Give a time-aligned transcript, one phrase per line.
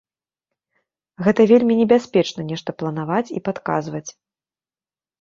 [1.25, 4.07] Гэта вельмі небяспечна нешта планаваць і падказваць.